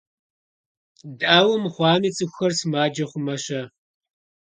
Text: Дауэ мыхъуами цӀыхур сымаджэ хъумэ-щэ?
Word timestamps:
Дауэ 1.19 1.55
мыхъуами 1.63 2.09
цӀыхур 2.15 2.51
сымаджэ 2.59 3.05
хъумэ-щэ? 3.09 3.61